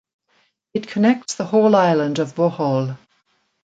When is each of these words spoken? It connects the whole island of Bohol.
It 0.73 0.87
connects 0.87 1.35
the 1.35 1.45
whole 1.45 1.75
island 1.75 2.17
of 2.17 2.33
Bohol. 2.33 2.97